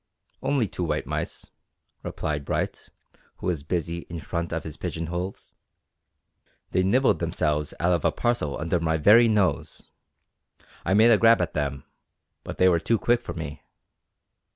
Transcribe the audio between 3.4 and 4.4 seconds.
was busy in